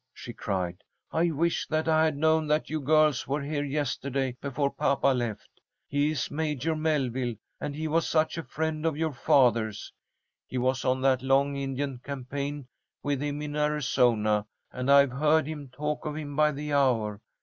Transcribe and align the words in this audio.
she 0.15 0.33
cried. 0.33 0.83
"I 1.11 1.29
wish 1.29 1.67
that 1.67 1.87
I 1.87 2.05
had 2.05 2.17
known 2.17 2.47
that 2.47 2.71
you 2.71 2.79
girls 2.81 3.27
were 3.27 3.43
here 3.43 3.63
yesterday 3.63 4.35
before 4.41 4.71
papa 4.71 5.09
left. 5.09 5.61
He 5.87 6.09
is 6.09 6.31
Major 6.31 6.75
Melville, 6.75 7.35
and 7.59 7.75
he 7.75 7.87
was 7.87 8.09
such 8.09 8.35
a 8.35 8.41
friend 8.43 8.83
of 8.83 8.97
your 8.97 9.11
father's. 9.13 9.93
He 10.47 10.57
was 10.57 10.83
on 10.83 11.01
that 11.01 11.21
long 11.21 11.55
Indian 11.55 11.99
campaign 11.99 12.67
with 13.03 13.21
him 13.21 13.43
in 13.43 13.55
Arizona, 13.55 14.47
and 14.71 14.89
I've 14.91 15.11
heard 15.11 15.45
him 15.45 15.69
talk 15.69 16.03
of 16.07 16.15
him 16.15 16.35
by 16.35 16.51
the 16.51 16.73
hour. 16.73 17.21